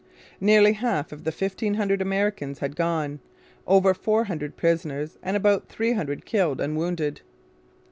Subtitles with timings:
[0.39, 3.19] Nearly half of the fifteen hundred Americans had gone
[3.67, 7.21] over four hundred prisoners and about three hundred killed and wounded.